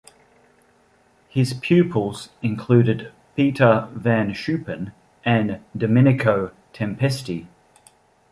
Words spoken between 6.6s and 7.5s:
Tempesti.